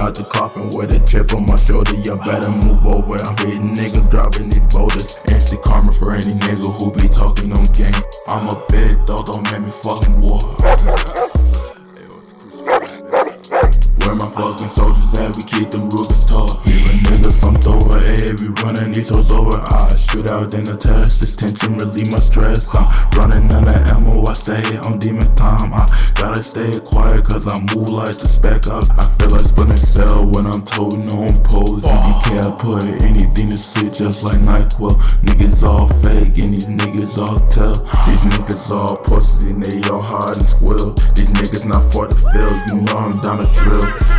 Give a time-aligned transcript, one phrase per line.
[0.00, 1.94] out the coffin with a chip on my shoulder.
[1.94, 3.20] You better move over.
[3.20, 5.24] I'm hitting niggas dropping these boulders.
[5.28, 7.94] Instant karma for any nigga who be talking on game.
[8.26, 10.40] I'm a big dog, don't make me fucking war.
[14.00, 15.36] Where my fucking soldiers at?
[15.36, 16.64] We keep them Rugers taught.
[16.66, 19.60] Even niggas I'm over, hey, we running these hoes over.
[19.60, 22.74] I shoot out in the test, this tension relieve my stress.
[22.74, 23.59] I'm running out
[24.50, 25.72] ammo, I'm demon time.
[25.72, 28.84] I gotta stay quiet cause I move like the spec up.
[28.98, 30.64] I feel like spinning cell when I'm
[31.06, 31.84] no I'm pose.
[31.84, 34.96] You can't put anything to sit just like NyQuil.
[35.22, 37.74] Niggas all fake and these niggas all tell.
[38.06, 40.94] These niggas all pussy and they all hard and squill.
[41.14, 44.09] These niggas not for the field, you know I'm down to drill.